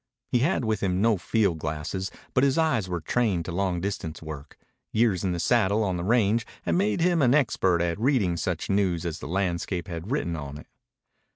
[0.31, 4.19] He had with him no field glasses, but his eyes were trained to long distance
[4.19, 4.57] work.
[4.91, 8.67] Years in the saddle on the range had made him an expert at reading such
[8.67, 10.65] news as the landscape had written on it.